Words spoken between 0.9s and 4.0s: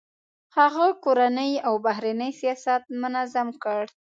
کورنی او بهرنی سیاست منظم کړ.